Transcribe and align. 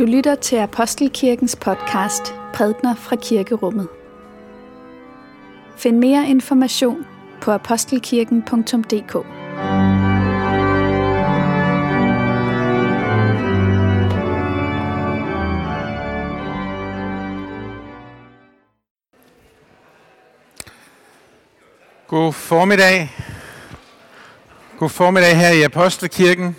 Du 0.00 0.04
lytter 0.04 0.34
til 0.34 0.56
Apostelkirkens 0.56 1.56
podcast 1.56 2.34
Prædner 2.54 2.94
fra 2.94 3.16
Kirkerummet. 3.16 3.88
Find 5.76 5.98
mere 5.98 6.28
information 6.28 7.06
på 7.40 7.50
apostelkirken.dk. 7.50 9.12
God 22.06 22.32
formiddag. 22.32 23.10
God 24.78 24.88
formiddag 24.88 25.36
her 25.36 25.50
i 25.50 25.62
Apostelkirken. 25.62 26.56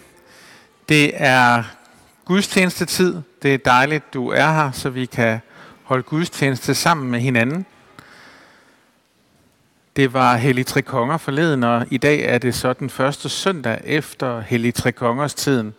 Det 0.89 1.11
er 1.13 1.63
gudstjeneste 2.31 2.85
tid. 2.85 3.21
Det 3.41 3.53
er 3.53 3.57
dejligt, 3.57 4.13
du 4.13 4.29
er 4.29 4.51
her, 4.51 4.71
så 4.71 4.89
vi 4.89 5.05
kan 5.05 5.39
holde 5.83 6.03
gudstjeneste 6.03 6.75
sammen 6.75 7.11
med 7.11 7.19
hinanden. 7.19 7.65
Det 9.95 10.13
var 10.13 10.37
Hellig 10.37 10.65
Tre 10.65 10.81
Konger 10.81 11.17
forleden, 11.17 11.63
og 11.63 11.85
i 11.89 11.97
dag 11.97 12.21
er 12.21 12.37
det 12.37 12.55
så 12.55 12.73
den 12.73 12.89
første 12.89 13.29
søndag 13.29 13.81
efter 13.83 14.41
Hellig 14.41 14.73
Tre 14.73 14.91
Kongers 14.91 15.33
tiden. 15.33 15.73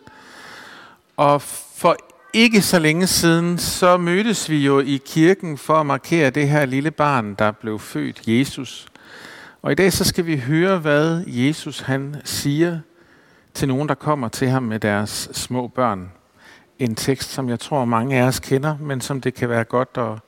Og 1.17 1.41
for 1.75 1.95
ikke 2.33 2.61
så 2.61 2.79
længe 2.79 3.07
siden, 3.07 3.57
så 3.57 3.97
mødtes 3.97 4.49
vi 4.49 4.65
jo 4.65 4.79
i 4.79 5.01
kirken 5.05 5.57
for 5.57 5.73
at 5.73 5.85
markere 5.85 6.29
det 6.29 6.49
her 6.49 6.65
lille 6.65 6.91
barn, 6.91 7.35
der 7.35 7.51
blev 7.51 7.79
født, 7.79 8.21
Jesus. 8.27 8.87
Og 9.61 9.71
i 9.71 9.75
dag 9.75 9.93
så 9.93 10.03
skal 10.03 10.25
vi 10.25 10.37
høre, 10.37 10.77
hvad 10.77 11.23
Jesus 11.27 11.79
han 11.79 12.15
siger 12.23 12.79
til 13.53 13.67
nogen, 13.67 13.89
der 13.89 13.95
kommer 13.95 14.27
til 14.27 14.49
ham 14.49 14.63
med 14.63 14.79
deres 14.79 15.29
små 15.33 15.67
børn. 15.67 16.11
En 16.79 16.95
tekst, 16.95 17.29
som 17.29 17.49
jeg 17.49 17.59
tror 17.59 17.85
mange 17.85 18.17
af 18.17 18.23
os 18.23 18.39
kender, 18.39 18.77
men 18.77 19.01
som 19.01 19.21
det 19.21 19.33
kan 19.33 19.49
være 19.49 19.63
godt 19.63 19.89
at 19.97 20.19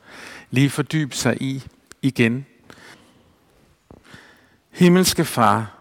lige 0.52 0.70
fordybe 0.70 1.16
sig 1.16 1.42
i 1.42 1.64
igen. 2.02 2.46
Himmelske 4.72 5.26
Far, 5.26 5.72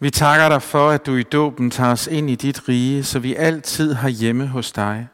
vi 0.00 0.10
takker 0.10 0.48
dig 0.48 0.62
for, 0.62 0.90
at 0.90 1.06
du 1.06 1.14
i 1.14 1.22
dåben 1.22 1.70
tager 1.70 1.92
os 1.92 2.06
ind 2.06 2.30
i 2.30 2.34
dit 2.34 2.68
rige, 2.68 3.04
så 3.04 3.18
vi 3.18 3.34
altid 3.34 3.92
har 3.92 4.08
hjemme 4.08 4.46
hos 4.46 4.72
dig. 4.72 5.08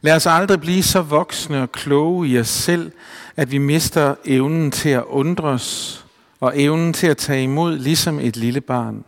Lad 0.00 0.16
os 0.16 0.26
aldrig 0.26 0.60
blive 0.60 0.82
så 0.82 1.02
voksne 1.02 1.62
og 1.62 1.72
kloge 1.72 2.28
i 2.28 2.38
os 2.38 2.48
selv, 2.48 2.92
at 3.36 3.50
vi 3.50 3.58
mister 3.58 4.14
evnen 4.24 4.70
til 4.70 4.88
at 4.88 5.04
undres 5.04 6.04
og 6.40 6.52
evnen 6.60 6.92
til 6.92 7.06
at 7.06 7.16
tage 7.16 7.42
imod 7.42 7.78
ligesom 7.78 8.20
et 8.20 8.36
lille 8.36 8.60
barn. 8.60 9.04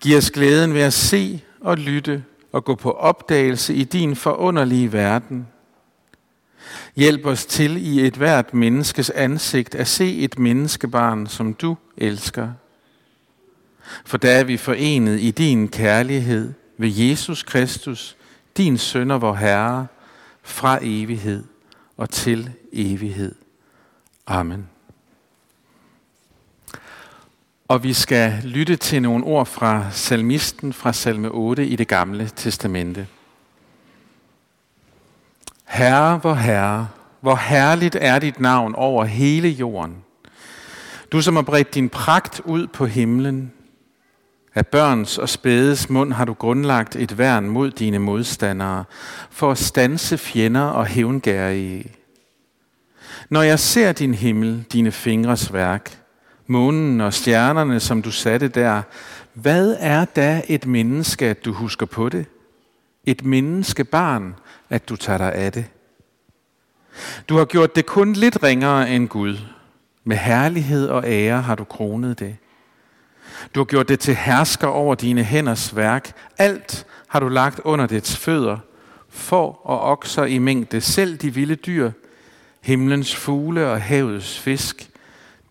Giv 0.00 0.16
os 0.16 0.30
glæden 0.30 0.74
ved 0.74 0.82
at 0.82 0.92
se 0.92 1.42
og 1.60 1.78
lytte 1.78 2.24
og 2.54 2.64
gå 2.64 2.74
på 2.74 2.90
opdagelse 2.90 3.74
i 3.74 3.84
din 3.84 4.16
forunderlige 4.16 4.92
verden. 4.92 5.46
Hjælp 6.96 7.26
os 7.26 7.46
til 7.46 7.86
i 7.86 8.06
et 8.06 8.14
hvert 8.14 8.54
menneskes 8.54 9.10
ansigt 9.10 9.74
at 9.74 9.88
se 9.88 10.18
et 10.18 10.38
menneskebarn, 10.38 11.26
som 11.26 11.54
du 11.54 11.76
elsker. 11.96 12.52
For 14.04 14.16
der 14.16 14.30
er 14.30 14.44
vi 14.44 14.56
forenet 14.56 15.20
i 15.20 15.30
din 15.30 15.68
kærlighed 15.68 16.52
ved 16.78 16.88
Jesus 16.88 17.42
Kristus, 17.42 18.16
din 18.56 18.78
søn 18.78 19.10
og 19.10 19.20
vor 19.20 19.34
Herre, 19.34 19.86
fra 20.42 20.78
evighed 20.82 21.44
og 21.96 22.10
til 22.10 22.50
evighed. 22.72 23.34
Amen. 24.26 24.73
Og 27.68 27.82
vi 27.82 27.92
skal 27.92 28.40
lytte 28.44 28.76
til 28.76 29.02
nogle 29.02 29.24
ord 29.24 29.46
fra 29.46 29.90
salmisten 29.90 30.72
fra 30.72 30.92
salme 30.92 31.28
8 31.28 31.66
i 31.66 31.76
det 31.76 31.88
gamle 31.88 32.30
testamente. 32.36 33.06
Herre, 35.64 36.16
hvor 36.16 36.34
herre, 36.34 36.88
hvor 37.20 37.36
herligt 37.36 37.96
er 38.00 38.18
dit 38.18 38.40
navn 38.40 38.74
over 38.74 39.04
hele 39.04 39.48
jorden. 39.48 39.96
Du 41.12 41.22
som 41.22 41.36
har 41.36 41.42
bredt 41.42 41.74
din 41.74 41.88
pragt 41.88 42.40
ud 42.44 42.66
på 42.66 42.86
himlen, 42.86 43.52
af 44.54 44.66
børns 44.66 45.18
og 45.18 45.28
spædes 45.28 45.90
mund 45.90 46.12
har 46.12 46.24
du 46.24 46.32
grundlagt 46.32 46.96
et 46.96 47.18
værn 47.18 47.48
mod 47.48 47.70
dine 47.70 47.98
modstandere, 47.98 48.84
for 49.30 49.50
at 49.50 49.58
stanse 49.58 50.18
fjender 50.18 50.62
og 50.64 50.86
hævngærige. 50.86 51.92
Når 53.28 53.42
jeg 53.42 53.58
ser 53.58 53.92
din 53.92 54.14
himmel, 54.14 54.64
dine 54.72 54.92
fingres 54.92 55.52
værk, 55.52 56.03
månen 56.46 57.00
og 57.00 57.14
stjernerne, 57.14 57.80
som 57.80 58.02
du 58.02 58.10
satte 58.10 58.48
der, 58.48 58.82
hvad 59.34 59.76
er 59.80 60.04
da 60.04 60.42
et 60.48 60.66
menneske, 60.66 61.26
at 61.26 61.44
du 61.44 61.52
husker 61.52 61.86
på 61.86 62.08
det? 62.08 62.26
Et 63.04 63.24
menneskebarn, 63.24 64.34
at 64.70 64.88
du 64.88 64.96
tager 64.96 65.18
dig 65.18 65.34
af 65.34 65.52
det? 65.52 65.64
Du 67.28 67.36
har 67.36 67.44
gjort 67.44 67.76
det 67.76 67.86
kun 67.86 68.12
lidt 68.12 68.42
ringere 68.42 68.90
end 68.90 69.08
Gud. 69.08 69.36
Med 70.04 70.16
herlighed 70.16 70.88
og 70.88 71.04
ære 71.06 71.42
har 71.42 71.54
du 71.54 71.64
kronet 71.64 72.18
det. 72.18 72.36
Du 73.54 73.60
har 73.60 73.64
gjort 73.64 73.88
det 73.88 74.00
til 74.00 74.14
hersker 74.14 74.66
over 74.66 74.94
dine 74.94 75.24
hænders 75.24 75.76
værk. 75.76 76.12
Alt 76.38 76.86
har 77.08 77.20
du 77.20 77.28
lagt 77.28 77.60
under 77.64 77.86
dets 77.86 78.16
fødder. 78.16 78.58
For 79.08 79.66
og 79.66 79.80
okser 79.80 80.24
i 80.24 80.38
mængde, 80.38 80.80
selv 80.80 81.16
de 81.16 81.34
vilde 81.34 81.54
dyr, 81.54 81.90
himlens 82.60 83.16
fugle 83.16 83.66
og 83.66 83.82
havets 83.82 84.38
fisk, 84.38 84.90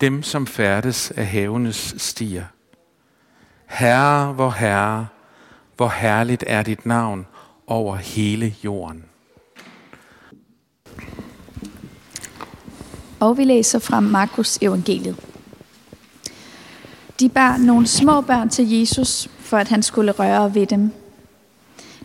dem 0.04 0.22
som 0.22 0.46
færdes 0.46 1.10
af 1.10 1.26
havenes 1.26 1.94
stier. 1.98 2.44
Herre, 3.66 4.32
hvor 4.32 4.50
herre, 4.50 5.06
hvor 5.76 5.88
herligt 5.88 6.44
er 6.46 6.62
dit 6.62 6.86
navn 6.86 7.26
over 7.66 7.96
hele 7.96 8.54
jorden. 8.64 9.04
Og 13.20 13.38
vi 13.38 13.44
læser 13.44 13.78
fra 13.78 14.00
Markus 14.00 14.58
evangeliet. 14.62 15.16
De 17.20 17.28
bar 17.28 17.56
nogle 17.56 17.86
små 17.86 18.20
børn 18.20 18.48
til 18.48 18.70
Jesus, 18.70 19.28
for 19.38 19.56
at 19.56 19.68
han 19.68 19.82
skulle 19.82 20.12
røre 20.12 20.54
ved 20.54 20.66
dem. 20.66 20.92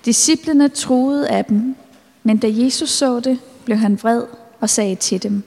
Disciplene 0.06 0.70
troede 0.70 1.30
af 1.30 1.46
dem, 1.46 1.76
men 2.24 2.38
da 2.38 2.48
Jesus 2.52 2.90
så 2.90 3.20
det, 3.20 3.40
blev 3.66 3.78
han 3.78 4.00
vred 4.02 4.24
og 4.60 4.70
sagde 4.70 4.96
til 4.96 5.24
dem, 5.24 5.44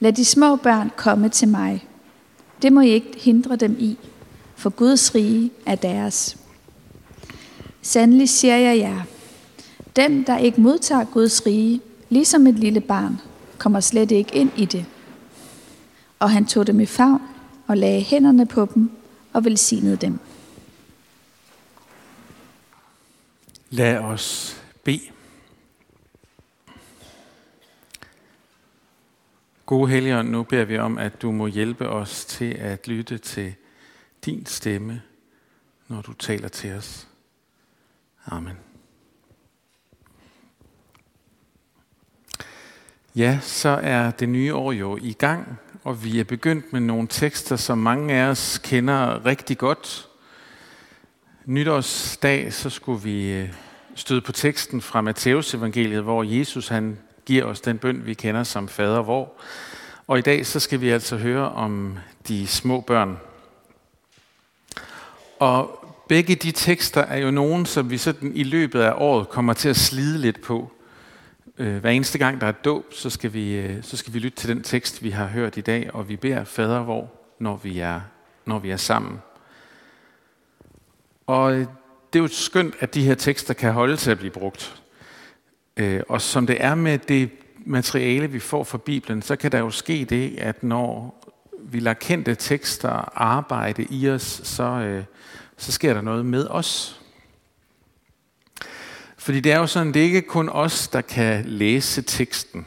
Lad 0.00 0.12
de 0.12 0.24
små 0.24 0.56
børn 0.56 0.90
komme 0.96 1.28
til 1.28 1.48
mig. 1.48 1.86
Det 2.62 2.72
må 2.72 2.80
I 2.80 2.88
ikke 2.88 3.18
hindre 3.18 3.56
dem 3.56 3.76
i, 3.78 3.98
for 4.56 4.70
Guds 4.70 5.14
rige 5.14 5.50
er 5.66 5.74
deres. 5.74 6.36
Sandelig 7.82 8.28
siger 8.28 8.56
jeg 8.56 8.78
jer, 8.78 9.02
den, 9.96 10.22
der 10.26 10.38
ikke 10.38 10.60
modtager 10.60 11.04
Guds 11.04 11.46
rige, 11.46 11.80
ligesom 12.08 12.46
et 12.46 12.54
lille 12.54 12.80
barn, 12.80 13.20
kommer 13.58 13.80
slet 13.80 14.10
ikke 14.10 14.34
ind 14.34 14.50
i 14.56 14.64
det. 14.64 14.84
Og 16.18 16.30
han 16.30 16.46
tog 16.46 16.66
dem 16.66 16.80
i 16.80 16.86
favn 16.86 17.22
og 17.66 17.76
lagde 17.76 18.00
hænderne 18.00 18.46
på 18.46 18.68
dem 18.74 18.90
og 19.32 19.44
velsignede 19.44 19.96
dem. 19.96 20.18
Lad 23.70 23.98
os 23.98 24.56
bede. 24.84 25.00
Gode 29.70 29.90
Helligånd, 29.90 30.28
nu 30.28 30.42
beder 30.42 30.64
vi 30.64 30.78
om, 30.78 30.98
at 30.98 31.22
du 31.22 31.32
må 31.32 31.46
hjælpe 31.46 31.88
os 31.88 32.24
til 32.24 32.54
at 32.54 32.88
lytte 32.88 33.18
til 33.18 33.54
din 34.24 34.46
stemme, 34.46 35.02
når 35.88 36.02
du 36.02 36.12
taler 36.12 36.48
til 36.48 36.72
os. 36.72 37.08
Amen. 38.26 38.56
Ja, 43.16 43.38
så 43.42 43.68
er 43.68 44.10
det 44.10 44.28
nye 44.28 44.54
år 44.54 44.72
jo 44.72 44.98
i 45.02 45.12
gang, 45.12 45.58
og 45.84 46.04
vi 46.04 46.20
er 46.20 46.24
begyndt 46.24 46.72
med 46.72 46.80
nogle 46.80 47.08
tekster, 47.08 47.56
som 47.56 47.78
mange 47.78 48.14
af 48.14 48.24
os 48.28 48.60
kender 48.64 49.26
rigtig 49.26 49.58
godt. 49.58 50.08
Nytårsdag, 51.44 52.52
så 52.52 52.70
skulle 52.70 53.02
vi 53.02 53.32
øh, 53.32 53.54
støde 53.94 54.20
på 54.20 54.32
teksten 54.32 54.80
fra 54.80 55.00
Matteus 55.00 55.54
evangeliet, 55.54 56.02
hvor 56.02 56.22
Jesus 56.22 56.68
han 56.68 56.98
giver 57.26 57.44
os 57.44 57.60
den 57.60 57.78
bøn, 57.78 58.06
vi 58.06 58.14
kender 58.14 58.42
som 58.42 58.68
fader 58.68 59.02
vor. 59.02 59.32
Og 60.06 60.18
i 60.18 60.22
dag 60.22 60.46
så 60.46 60.60
skal 60.60 60.80
vi 60.80 60.88
altså 60.88 61.16
høre 61.16 61.50
om 61.50 61.98
de 62.28 62.46
små 62.46 62.80
børn. 62.80 63.18
Og 65.38 65.84
begge 66.08 66.34
de 66.34 66.52
tekster 66.52 67.00
er 67.00 67.16
jo 67.18 67.30
nogen, 67.30 67.66
som 67.66 67.90
vi 67.90 67.98
sådan 67.98 68.32
i 68.34 68.44
løbet 68.44 68.80
af 68.80 68.92
året 68.96 69.28
kommer 69.28 69.52
til 69.52 69.68
at 69.68 69.76
slide 69.76 70.18
lidt 70.18 70.42
på. 70.42 70.72
Øh, 71.58 71.76
hver 71.76 71.90
eneste 71.90 72.18
gang 72.18 72.40
der 72.40 72.46
er 72.46 72.52
dåb, 72.52 72.94
så 72.94 73.10
skal 73.10 73.32
vi 73.32 73.54
øh, 73.54 73.82
så 73.82 73.96
skal 73.96 74.14
vi 74.14 74.18
lytte 74.18 74.38
til 74.38 74.48
den 74.48 74.62
tekst, 74.62 75.02
vi 75.02 75.10
har 75.10 75.26
hørt 75.26 75.56
i 75.56 75.60
dag, 75.60 75.94
og 75.94 76.08
vi 76.08 76.16
beder 76.16 76.44
fader 76.44 76.78
vor, 76.78 77.10
når 77.38 77.56
vi 77.56 77.78
er, 77.78 78.00
når 78.44 78.58
vi 78.58 78.70
er 78.70 78.76
sammen. 78.76 79.18
Og 81.26 81.52
øh, 81.52 81.66
det 82.12 82.18
er 82.18 82.22
jo 82.22 82.28
skønt, 82.28 82.74
at 82.80 82.94
de 82.94 83.02
her 83.02 83.14
tekster 83.14 83.54
kan 83.54 83.72
holde 83.72 83.96
til 83.96 84.10
at 84.10 84.18
blive 84.18 84.30
brugt. 84.30 84.82
Øh, 85.80 86.02
Og 86.08 86.22
som 86.22 86.46
det 86.46 86.64
er 86.64 86.74
med 86.74 86.98
det 86.98 87.30
materiale, 87.66 88.30
vi 88.30 88.38
får 88.38 88.64
fra 88.64 88.78
Bibelen, 88.78 89.22
så 89.22 89.36
kan 89.36 89.52
der 89.52 89.58
jo 89.58 89.70
ske 89.70 90.06
det, 90.10 90.38
at 90.38 90.62
når 90.62 91.20
vi 91.62 91.80
lader 91.80 91.94
kendte 91.94 92.34
tekster 92.34 93.18
arbejde 93.20 93.86
i 93.90 94.08
os, 94.08 94.40
så, 94.44 94.64
øh, 94.64 95.04
så 95.56 95.72
sker 95.72 95.94
der 95.94 96.00
noget 96.00 96.26
med 96.26 96.46
os. 96.46 97.00
Fordi 99.16 99.40
det 99.40 99.52
er 99.52 99.58
jo 99.58 99.66
sådan, 99.66 99.94
det 99.94 100.00
er 100.00 100.04
ikke 100.04 100.22
kun 100.22 100.48
os, 100.48 100.88
der 100.88 101.00
kan 101.00 101.44
læse 101.44 102.02
teksten, 102.02 102.66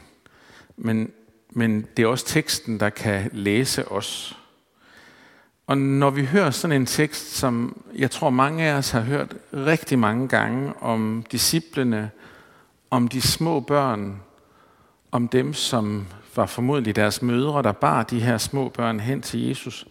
men, 0.76 1.10
men 1.50 1.86
det 1.96 2.02
er 2.02 2.06
også 2.06 2.26
teksten, 2.26 2.80
der 2.80 2.90
kan 2.90 3.30
læse 3.32 3.88
os. 3.88 4.38
Og 5.66 5.78
når 5.78 6.10
vi 6.10 6.24
hører 6.24 6.50
sådan 6.50 6.80
en 6.80 6.86
tekst, 6.86 7.36
som 7.36 7.82
jeg 7.96 8.10
tror 8.10 8.30
mange 8.30 8.64
af 8.64 8.74
os 8.74 8.90
har 8.90 9.00
hørt 9.00 9.36
rigtig 9.52 9.98
mange 9.98 10.28
gange 10.28 10.72
om 10.82 11.24
disciplene, 11.32 12.10
om 12.90 13.08
de 13.08 13.20
små 13.20 13.60
børn, 13.60 14.20
om 15.10 15.28
dem, 15.28 15.54
som 15.54 16.06
var 16.36 16.46
formodentlig 16.46 16.96
deres 16.96 17.22
mødre, 17.22 17.62
der 17.62 17.72
bar 17.72 18.02
de 18.02 18.20
her 18.20 18.38
små 18.38 18.68
børn 18.68 19.00
hen 19.00 19.22
til 19.22 19.40
Jesus, 19.40 19.86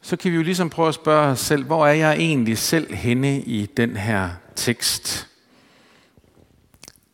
så 0.00 0.16
kan 0.16 0.30
vi 0.30 0.36
jo 0.36 0.42
ligesom 0.42 0.70
prøve 0.70 0.88
at 0.88 0.94
spørge 0.94 1.26
os 1.26 1.40
selv, 1.40 1.64
hvor 1.64 1.86
er 1.86 1.92
jeg 1.92 2.16
egentlig 2.16 2.58
selv 2.58 2.94
henne 2.94 3.40
i 3.40 3.66
den 3.66 3.96
her 3.96 4.30
tekst? 4.56 5.28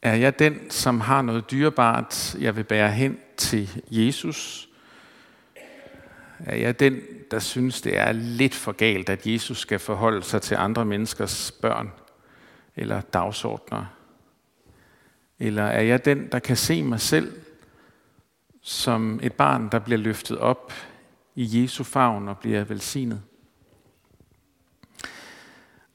Er 0.03 0.15
jeg 0.15 0.39
den, 0.39 0.71
som 0.71 1.01
har 1.01 1.23
noget 1.23 1.51
dyrebart, 1.51 2.37
jeg 2.41 2.57
vil 2.57 2.65
bære 2.65 2.91
hen 2.91 3.19
til 3.37 3.83
Jesus? 3.91 4.69
Er 6.39 6.57
jeg 6.57 6.81
den, 6.81 7.01
der 7.31 7.39
synes, 7.39 7.81
det 7.81 7.99
er 7.99 8.13
lidt 8.13 8.55
for 8.55 8.73
galt, 8.73 9.09
at 9.09 9.27
Jesus 9.27 9.59
skal 9.59 9.79
forholde 9.79 10.23
sig 10.23 10.43
til 10.43 10.55
andre 10.55 10.85
menneskers 10.85 11.53
børn 11.53 11.93
eller 12.77 13.01
dagsordner? 13.01 13.96
Eller 15.39 15.63
er 15.63 15.83
jeg 15.83 16.05
den, 16.05 16.29
der 16.33 16.39
kan 16.39 16.57
se 16.57 16.83
mig 16.83 17.01
selv 17.01 17.33
som 18.63 19.21
et 19.23 19.33
barn, 19.33 19.69
der 19.73 19.79
bliver 19.79 19.99
løftet 19.99 20.39
op 20.39 20.73
i 21.35 21.63
Jesu 21.63 21.85
favn 21.85 22.29
og 22.29 22.39
bliver 22.39 22.65
velsignet? 22.65 23.23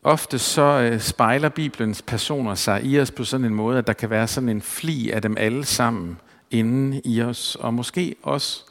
Ofte 0.03 0.39
så 0.39 0.61
øh, 0.61 0.99
spejler 0.99 1.49
Bibelens 1.49 2.01
personer 2.01 2.55
sig 2.55 2.83
i 2.85 2.99
os 2.99 3.11
på 3.11 3.23
sådan 3.23 3.45
en 3.45 3.53
måde, 3.53 3.77
at 3.77 3.87
der 3.87 3.93
kan 3.93 4.09
være 4.09 4.27
sådan 4.27 4.49
en 4.49 4.61
fli 4.61 5.09
af 5.09 5.21
dem 5.21 5.37
alle 5.37 5.65
sammen 5.65 6.17
inde 6.51 7.01
i 7.05 7.21
os, 7.21 7.55
og 7.55 7.73
måske 7.73 8.15
også 8.23 8.63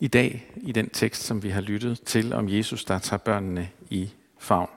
i 0.00 0.08
dag 0.08 0.52
i 0.56 0.72
den 0.72 0.88
tekst, 0.88 1.22
som 1.22 1.42
vi 1.42 1.48
har 1.48 1.60
lyttet 1.60 2.00
til 2.00 2.32
om 2.32 2.48
Jesus, 2.48 2.84
der 2.84 2.98
tager 2.98 3.18
børnene 3.18 3.68
i 3.90 4.10
favn. 4.38 4.68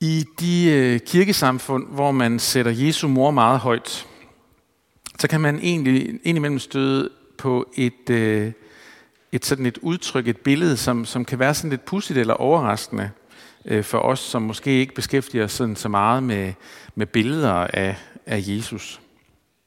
I 0.00 0.24
de 0.40 0.70
øh, 0.70 1.00
kirkesamfund, 1.00 1.86
hvor 1.88 2.12
man 2.12 2.38
sætter 2.38 2.72
Jesu 2.72 3.08
mor 3.08 3.30
meget 3.30 3.58
højt, 3.58 4.06
så 5.18 5.28
kan 5.28 5.40
man 5.40 5.58
egentlig 5.58 6.20
indimellem 6.24 6.58
støde 6.58 7.10
på 7.38 7.68
et, 7.76 8.10
øh, 8.10 8.52
et 9.32 9.44
sådan 9.44 9.66
et 9.66 9.78
udtryk, 9.78 10.28
et 10.28 10.36
billede, 10.36 10.76
som, 10.76 11.04
som 11.04 11.24
kan 11.24 11.38
være 11.38 11.54
sådan 11.54 11.70
lidt 11.70 11.84
pudsigt 11.84 12.18
eller 12.18 12.34
overraskende 12.34 13.10
øh, 13.64 13.84
for 13.84 13.98
os, 13.98 14.18
som 14.18 14.42
måske 14.42 14.80
ikke 14.80 14.94
beskæftiger 14.94 15.44
os 15.44 15.52
sådan 15.52 15.76
så 15.76 15.88
meget 15.88 16.22
med, 16.22 16.52
med 16.94 17.06
billeder 17.06 17.52
af, 17.52 17.96
af 18.26 18.44
Jesus. 18.46 19.00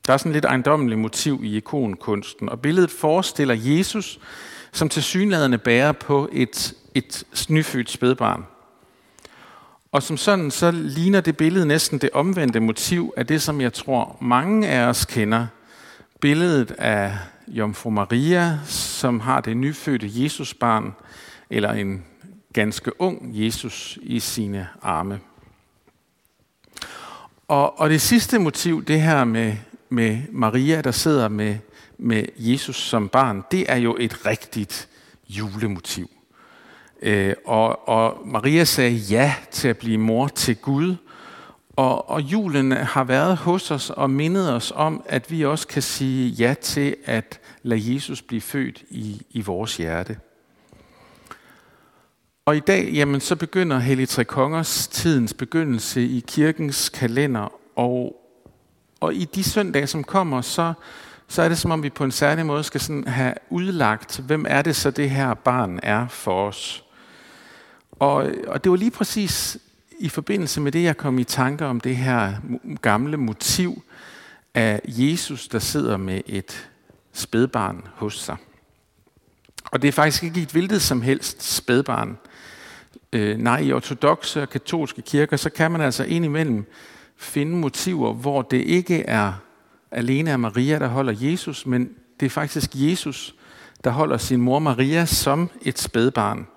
Der 0.08 0.14
er 0.14 0.18
sådan 0.18 0.32
lidt 0.32 0.46
ejendommeligt 0.46 1.00
motiv 1.00 1.40
i 1.44 1.58
ikonkunsten, 1.58 2.50
og 2.50 2.62
billedet 2.62 2.92
forestiller 2.92 3.56
Jesus, 3.58 4.20
som 4.72 4.90
til 4.90 5.04
synlædende 5.04 5.58
bærer 5.58 5.92
på 5.92 6.30
et, 6.32 6.74
et 6.96 7.24
snyfødt 7.34 7.90
spædbarn. 7.90 8.46
Og 9.92 10.04
som 10.04 10.18
sådan, 10.18 10.52
så 10.52 10.72
ligner 10.72 11.22
det 11.22 11.38
billede 11.38 11.66
næsten 11.66 12.00
det 12.00 12.10
omvendte 12.14 12.60
motiv 12.60 13.14
af 13.18 13.28
det, 13.28 13.42
som 13.42 13.62
jeg 13.62 13.74
tror 13.74 14.18
mange 14.22 14.68
af 14.68 14.86
os 14.86 15.06
kender. 15.06 15.48
Billedet 16.22 16.72
af 16.72 17.18
Jomfru 17.48 17.90
Maria, 17.90 18.60
som 18.66 19.20
har 19.20 19.42
det 19.42 19.58
nyfødte 19.58 20.10
Jesusbarn, 20.14 20.94
eller 21.50 21.74
en 21.74 22.06
ganske 22.54 23.02
ung 23.02 23.30
Jesus 23.34 24.00
i 24.02 24.20
sine 24.20 24.68
arme. 24.82 25.20
Og, 27.48 27.80
og 27.80 27.90
det 27.90 28.02
sidste 28.02 28.40
motiv, 28.40 28.86
det 28.86 29.02
her 29.02 29.24
med, 29.24 29.54
med 29.90 30.22
Maria, 30.32 30.82
der 30.82 30.92
sidder 30.92 31.30
med, 31.30 31.58
med 31.98 32.26
Jesus 32.38 32.76
som 32.76 33.10
barn, 33.10 33.44
det 33.52 33.72
er 33.72 33.78
jo 33.78 33.98
et 34.00 34.26
rigtigt 34.26 34.90
julemotiv. 35.30 36.10
Øh, 37.02 37.34
og, 37.46 37.90
og 37.90 38.22
Maria 38.26 38.64
sagde 38.64 38.96
ja 38.96 39.34
til 39.52 39.68
at 39.68 39.78
blive 39.78 39.98
mor 39.98 40.28
til 40.28 40.56
Gud, 40.56 40.96
og, 41.76 42.10
og 42.10 42.22
julen 42.22 42.72
har 42.72 43.04
været 43.04 43.38
hos 43.38 43.72
os 43.72 43.90
og 43.90 44.10
mindet 44.10 44.54
os 44.54 44.74
om, 44.76 45.04
at 45.06 45.32
vi 45.32 45.46
også 45.46 45.68
kan 45.68 45.82
sige 45.82 46.30
ja 46.30 46.54
til 46.62 46.96
at 47.06 47.40
lade 47.64 47.94
Jesus 47.94 48.22
blive 48.22 48.42
født 48.42 48.84
i, 48.90 49.22
i 49.30 49.42
vores 49.42 49.78
hjerte. 49.78 50.18
Og 52.46 52.58
i 52.58 52.60
dag, 52.60 52.90
jamen, 52.94 53.22
så 53.22 53.36
begynder 53.36 53.80
Hellig 53.80 54.10
Tre 54.10 54.26
Kongers 54.26 54.88
tidens 54.88 55.34
begyndelse 55.34 56.02
i 56.08 56.24
kirkens 56.28 56.90
kalender, 56.90 57.54
og, 57.76 58.16
og 59.00 59.14
i 59.14 59.26
de 59.26 59.44
søndage, 59.44 59.88
som 59.88 60.04
kommer, 60.04 60.42
så, 60.42 60.74
så 61.28 61.42
er 61.42 61.50
det 61.50 61.58
som 61.58 61.72
om 61.72 61.84
vi 61.84 61.90
på 61.90 62.04
en 62.04 62.12
særlig 62.12 62.46
måde 62.46 62.64
skal 62.64 62.82
sådan 62.82 63.08
have 63.08 63.34
udlagt, 63.50 64.20
hvem 64.20 64.46
er 64.50 64.62
det 64.62 64.76
så 64.76 64.92
det 64.92 65.10
her 65.10 65.34
barn 65.34 65.80
er 65.84 66.08
for 66.08 66.48
os. 66.48 66.84
Og, 68.02 68.32
og 68.48 68.64
det 68.64 68.70
var 68.70 68.78
lige 68.78 68.92
præcis 68.92 69.58
i 70.00 70.10
forbindelse 70.10 70.62
med 70.62 70.72
det, 70.72 70.84
jeg 70.84 70.98
kom 70.98 71.20
i 71.20 71.24
tanker 71.24 71.66
om 71.66 71.80
det 71.80 71.98
her 71.98 72.34
gamle 72.82 73.18
motiv 73.18 73.84
af 74.54 74.82
Jesus, 74.86 75.48
der 75.48 75.60
sidder 75.60 75.98
med 75.98 76.22
et 76.26 76.70
spædbarn 77.14 77.88
hos 77.96 78.20
sig. 78.20 78.36
Og 79.72 79.82
det 79.82 79.88
er 79.88 79.92
faktisk 79.92 80.24
ikke 80.24 80.42
et 80.42 80.52
hvilket 80.52 80.82
som 80.82 81.02
helst 81.02 81.44
spædbarn. 81.56 82.18
Øh, 83.14 83.38
nej, 83.38 83.60
i 83.60 83.72
ortodoxe 83.72 84.42
og 84.42 84.50
katolske 84.50 85.02
kirker, 85.02 85.38
så 85.38 85.50
kan 85.50 85.72
man 85.72 85.82
altså 85.82 86.04
indimellem 86.04 86.66
finde 87.18 87.58
motiver, 87.58 88.14
hvor 88.14 88.42
det 88.42 88.62
ikke 88.62 89.04
er 89.04 89.34
alene 89.92 90.30
er 90.30 90.38
Maria, 90.38 90.80
der 90.80 90.88
holder 90.88 91.14
Jesus, 91.20 91.66
men 91.66 91.90
det 92.20 92.26
er 92.26 92.30
faktisk 92.30 92.70
Jesus, 92.74 93.36
der 93.84 93.90
holder 93.90 94.18
sin 94.18 94.42
mor 94.42 94.60
Maria 94.60 95.06
som 95.06 95.50
et 95.62 95.80
spædbarn. 95.80 96.48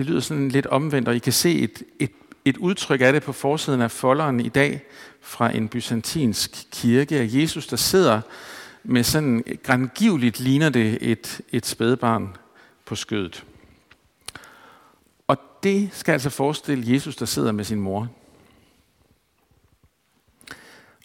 Det 0.00 0.08
lyder 0.08 0.20
sådan 0.20 0.48
lidt 0.48 0.66
omvendt, 0.66 1.08
og 1.08 1.16
I 1.16 1.18
kan 1.18 1.32
se 1.32 1.58
et, 1.58 1.82
et, 1.98 2.10
et 2.44 2.56
udtryk 2.56 3.00
af 3.00 3.12
det 3.12 3.22
på 3.22 3.32
forsiden 3.32 3.80
af 3.80 3.90
folderen 3.90 4.40
i 4.40 4.48
dag 4.48 4.82
fra 5.20 5.56
en 5.56 5.68
byzantinsk 5.68 6.66
kirke 6.72 7.18
af 7.18 7.28
Jesus, 7.30 7.66
der 7.66 7.76
sidder 7.76 8.20
med 8.84 9.04
sådan 9.04 9.44
grangivligt 9.62 10.40
ligner 10.40 10.68
det 10.68 10.98
et, 11.00 11.40
et 11.52 11.66
spædbarn 11.66 12.36
på 12.84 12.94
skødet. 12.94 13.44
Og 15.28 15.36
det 15.62 15.88
skal 15.92 16.12
altså 16.12 16.30
forestille 16.30 16.92
Jesus, 16.94 17.16
der 17.16 17.26
sidder 17.26 17.52
med 17.52 17.64
sin 17.64 17.80
mor. 17.80 18.08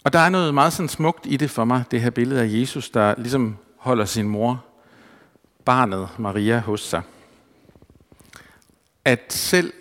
Og 0.04 0.12
der 0.12 0.18
er 0.18 0.28
noget 0.28 0.54
meget 0.54 0.72
sådan 0.72 0.88
smukt 0.88 1.26
i 1.26 1.36
det 1.36 1.50
for 1.50 1.64
mig, 1.64 1.84
det 1.90 2.00
her 2.00 2.10
billede 2.10 2.40
af 2.40 2.48
Jesus, 2.48 2.90
der 2.90 3.14
ligesom 3.18 3.56
holder 3.76 4.04
sin 4.04 4.28
mor, 4.28 4.64
barnet 5.64 6.08
Maria, 6.18 6.60
hos 6.60 6.80
sig 6.80 7.02
at 9.06 9.32
selv 9.32 9.72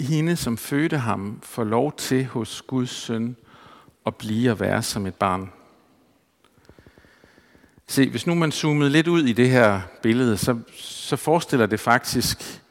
hende, 0.00 0.36
som 0.36 0.56
fødte 0.56 0.98
ham, 0.98 1.40
får 1.42 1.64
lov 1.64 1.92
til 1.96 2.24
hos 2.24 2.62
Guds 2.62 2.90
søn 2.90 3.36
at 4.06 4.14
blive 4.14 4.50
og 4.50 4.60
være 4.60 4.82
som 4.82 5.06
et 5.06 5.14
barn. 5.14 5.52
Se, 7.86 8.10
hvis 8.10 8.26
nu 8.26 8.34
man 8.34 8.52
zoomede 8.52 8.90
lidt 8.90 9.08
ud 9.08 9.22
i 9.24 9.32
det 9.32 9.50
her 9.50 9.80
billede, 10.02 10.36
så, 10.36 10.58
så 10.76 11.16
forestiller 11.16 11.66
det 11.66 11.80
faktisk 11.80 12.62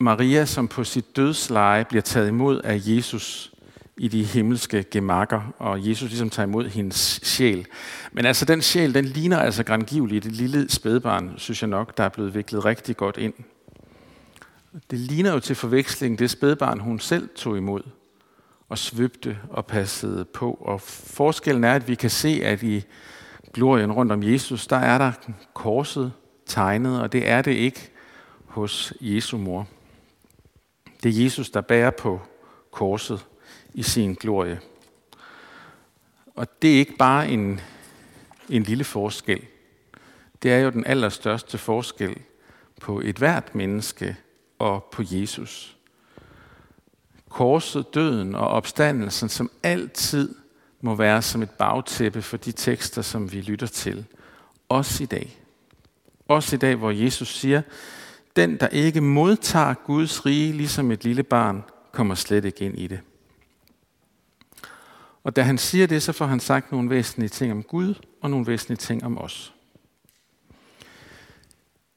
Maria, 0.00 0.44
som 0.44 0.68
på 0.68 0.84
sit 0.84 1.16
dødsleje 1.16 1.84
bliver 1.84 2.02
taget 2.02 2.28
imod 2.28 2.60
af 2.60 2.80
Jesus 2.84 3.52
i 3.96 4.08
de 4.08 4.24
himmelske 4.24 4.84
gemakker, 4.90 5.54
og 5.58 5.88
Jesus 5.88 6.08
ligesom 6.08 6.30
tager 6.30 6.46
imod 6.46 6.68
hendes 6.68 7.20
sjæl. 7.22 7.66
Men 8.12 8.26
altså 8.26 8.44
den 8.44 8.62
sjæl, 8.62 8.94
den 8.94 9.04
ligner 9.04 9.38
altså 9.38 9.64
grangiveligt 9.64 10.26
et 10.26 10.32
lille 10.32 10.70
spædbarn, 10.70 11.34
synes 11.36 11.62
jeg 11.62 11.68
nok, 11.68 11.96
der 11.96 12.04
er 12.04 12.08
blevet 12.08 12.34
viklet 12.34 12.64
rigtig 12.64 12.96
godt 12.96 13.16
ind 13.16 13.34
det 14.90 14.98
ligner 14.98 15.32
jo 15.32 15.40
til 15.40 15.56
forveksling 15.56 16.18
det 16.18 16.30
spædbarn, 16.30 16.80
hun 16.80 16.98
selv 16.98 17.28
tog 17.36 17.56
imod 17.56 17.82
og 18.68 18.78
svøbte 18.78 19.38
og 19.50 19.66
passede 19.66 20.24
på. 20.24 20.58
Og 20.60 20.80
forskellen 20.80 21.64
er, 21.64 21.74
at 21.74 21.88
vi 21.88 21.94
kan 21.94 22.10
se, 22.10 22.40
at 22.44 22.62
i 22.62 22.84
glorien 23.52 23.92
rundt 23.92 24.12
om 24.12 24.22
Jesus, 24.22 24.66
der 24.66 24.76
er 24.76 24.98
der 24.98 25.12
korset 25.54 26.12
tegnet, 26.46 27.02
og 27.02 27.12
det 27.12 27.28
er 27.28 27.42
det 27.42 27.52
ikke 27.52 27.90
hos 28.44 28.92
Jesu 29.00 29.38
mor. 29.38 29.68
Det 31.02 31.08
er 31.08 31.22
Jesus, 31.24 31.50
der 31.50 31.60
bærer 31.60 31.90
på 31.90 32.20
korset 32.70 33.26
i 33.74 33.82
sin 33.82 34.14
glorie. 34.14 34.60
Og 36.34 36.62
det 36.62 36.74
er 36.74 36.78
ikke 36.78 36.96
bare 36.96 37.28
en, 37.28 37.60
en 38.48 38.62
lille 38.62 38.84
forskel. 38.84 39.44
Det 40.42 40.52
er 40.52 40.58
jo 40.58 40.70
den 40.70 40.86
allerstørste 40.86 41.58
forskel 41.58 42.16
på 42.80 43.00
et 43.00 43.16
hvert 43.16 43.54
menneske, 43.54 44.16
og 44.60 44.84
på 44.92 45.02
Jesus. 45.06 45.76
Korset, 47.28 47.94
døden 47.94 48.34
og 48.34 48.48
opstandelsen, 48.48 49.28
som 49.28 49.50
altid 49.62 50.34
må 50.80 50.94
være 50.94 51.22
som 51.22 51.42
et 51.42 51.50
bagtæppe 51.50 52.22
for 52.22 52.36
de 52.36 52.52
tekster, 52.52 53.02
som 53.02 53.32
vi 53.32 53.40
lytter 53.40 53.66
til. 53.66 54.04
Også 54.68 55.02
i 55.02 55.06
dag. 55.06 55.38
Også 56.28 56.56
i 56.56 56.58
dag, 56.58 56.76
hvor 56.76 56.90
Jesus 56.90 57.34
siger, 57.38 57.62
den, 58.36 58.56
der 58.56 58.68
ikke 58.68 59.00
modtager 59.00 59.74
Guds 59.74 60.26
rige 60.26 60.52
ligesom 60.52 60.90
et 60.90 61.04
lille 61.04 61.22
barn, 61.22 61.64
kommer 61.92 62.14
slet 62.14 62.44
ikke 62.44 62.64
ind 62.64 62.78
i 62.78 62.86
det. 62.86 63.00
Og 65.24 65.36
da 65.36 65.42
han 65.42 65.58
siger 65.58 65.86
det, 65.86 66.02
så 66.02 66.12
får 66.12 66.26
han 66.26 66.40
sagt 66.40 66.72
nogle 66.72 66.90
væsentlige 66.90 67.28
ting 67.28 67.52
om 67.52 67.62
Gud 67.62 67.94
og 68.20 68.30
nogle 68.30 68.46
væsentlige 68.46 68.76
ting 68.76 69.04
om 69.04 69.18
os. 69.18 69.54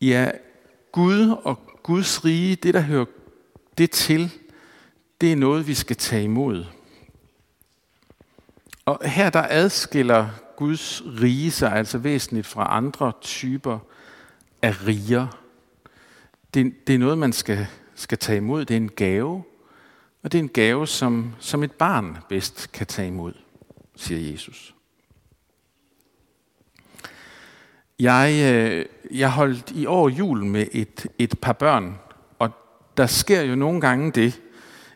Ja, 0.01 0.31
Gud 0.91 1.29
og 1.43 1.72
Guds 1.83 2.25
rige, 2.25 2.55
det 2.55 2.73
der 2.73 2.81
hører 2.81 3.05
det 3.77 3.91
til, 3.91 4.31
det 5.21 5.31
er 5.31 5.35
noget, 5.35 5.67
vi 5.67 5.73
skal 5.73 5.95
tage 5.95 6.23
imod. 6.23 6.65
Og 8.85 9.09
her 9.09 9.29
der 9.29 9.47
adskiller 9.49 10.29
Guds 10.55 11.03
rige 11.21 11.51
sig 11.51 11.71
altså 11.71 11.97
væsentligt 11.97 12.47
fra 12.47 12.77
andre 12.77 13.11
typer 13.21 13.79
af 14.61 14.87
riger. 14.87 15.27
Det, 16.53 16.87
det 16.87 16.95
er 16.95 16.99
noget, 16.99 17.17
man 17.17 17.33
skal, 17.33 17.67
skal 17.95 18.17
tage 18.17 18.37
imod. 18.37 18.65
Det 18.65 18.73
er 18.73 18.77
en 18.77 18.89
gave. 18.89 19.43
Og 20.23 20.31
det 20.31 20.37
er 20.37 20.43
en 20.43 20.49
gave, 20.49 20.87
som, 20.87 21.35
som 21.39 21.63
et 21.63 21.71
barn 21.71 22.17
bedst 22.29 22.71
kan 22.71 22.87
tage 22.87 23.07
imod, 23.07 23.33
siger 23.95 24.31
Jesus. 24.31 24.75
Jeg, 27.99 28.53
øh, 28.53 28.85
jeg 29.11 29.31
holdt 29.31 29.71
i 29.71 29.85
år 29.85 30.09
jul 30.09 30.45
med 30.45 30.65
et, 30.71 31.07
et 31.19 31.39
par 31.41 31.53
børn, 31.53 31.95
og 32.39 32.49
der 32.97 33.05
sker 33.05 33.41
jo 33.41 33.55
nogle 33.55 33.81
gange 33.81 34.11
det, 34.11 34.41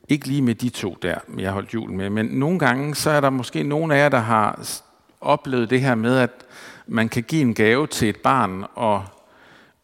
ikke 0.09 0.27
lige 0.27 0.41
med 0.41 0.55
de 0.55 0.69
to 0.69 0.97
der, 1.01 1.15
jeg 1.37 1.51
holdt 1.51 1.73
jul 1.73 1.91
med, 1.91 2.09
men 2.09 2.25
nogle 2.25 2.59
gange, 2.59 2.95
så 2.95 3.09
er 3.09 3.21
der 3.21 3.29
måske 3.29 3.63
nogle 3.63 3.95
af 3.95 3.99
jer, 3.99 4.09
der 4.09 4.19
har 4.19 4.59
oplevet 5.21 5.69
det 5.69 5.81
her 5.81 5.95
med, 5.95 6.17
at 6.17 6.31
man 6.87 7.09
kan 7.09 7.23
give 7.23 7.41
en 7.41 7.53
gave 7.53 7.87
til 7.87 8.09
et 8.09 8.17
barn, 8.17 8.65
og 8.75 9.05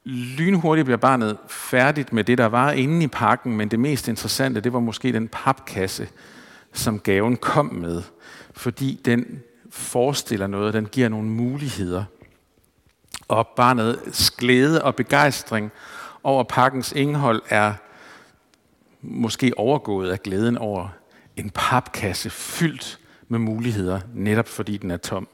lynhurtigt 0.06 0.86
bliver 0.86 0.98
barnet 0.98 1.38
færdigt 1.48 2.14
med 2.14 2.24
det, 2.24 2.38
der 2.38 2.46
var 2.46 2.72
inde 2.72 3.04
i 3.04 3.08
pakken, 3.08 3.58
men 3.58 3.68
det 3.68 3.80
mest 3.80 4.08
interessante, 4.08 4.62
det 4.62 4.74
var 4.74 4.80
måske 4.80 5.14
den 5.14 5.28
papkasse, 5.28 6.08
som 6.74 7.00
gaven 7.00 7.38
kom 7.38 7.66
med, 7.66 8.02
fordi 8.54 9.02
den 9.06 9.42
forestiller 9.70 10.48
noget, 10.48 10.74
den 10.74 10.86
giver 10.86 11.10
nogle 11.10 11.28
muligheder. 11.28 12.04
Og 13.28 13.48
barnets 13.48 14.32
glæde 14.32 14.84
og 14.84 14.96
begejstring 14.96 15.72
over 16.24 16.44
pakkens 16.44 16.92
indhold 16.92 17.42
er 17.50 17.74
måske 19.02 19.54
overgået 19.58 20.12
af 20.12 20.24
glæden 20.24 20.58
over 20.58 20.88
en 21.36 21.50
papkasse 21.50 22.30
fyldt 22.30 23.00
med 23.28 23.40
muligheder, 23.40 24.00
netop 24.14 24.48
fordi 24.48 24.78
den 24.78 24.92
er 24.92 24.98
tom. 24.98 25.28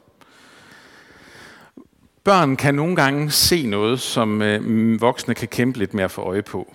Børn 2.24 2.56
kan 2.56 2.74
nogle 2.74 2.96
gange 2.96 3.30
se 3.30 3.66
noget, 3.66 4.00
som 4.00 4.42
øh, 4.42 5.00
voksne 5.00 5.34
kan 5.34 5.48
kæmpe 5.48 5.78
lidt 5.78 5.94
med 5.94 6.04
at 6.04 6.10
få 6.10 6.22
øje 6.22 6.42
på. 6.42 6.74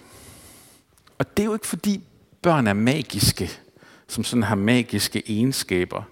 Og 1.18 1.38
det 1.38 1.44
er 1.44 1.48
jo 1.48 1.54
ikke 1.54 1.68
fordi 1.68 2.04
børn 2.42 2.68
er 2.68 2.74
magiske, 2.74 3.52
som 4.08 4.24
sådan 4.24 4.44
har 4.44 4.56
magiske 4.56 5.24
egenskaber. 5.32 6.04